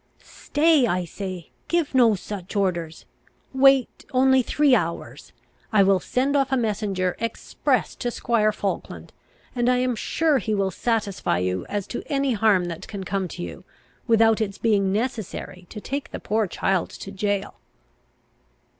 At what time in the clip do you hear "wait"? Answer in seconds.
3.53-4.03